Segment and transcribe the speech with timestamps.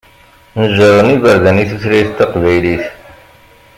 [0.59, 2.85] Neǧṛen iberdan i tutlayt taqbaylit.